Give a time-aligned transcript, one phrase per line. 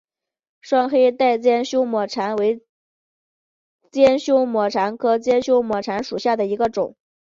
[0.61, 2.63] 双黑带尖胸沫蝉为
[3.91, 6.95] 尖胸沫蝉科尖胸沫蝉属下的一个种。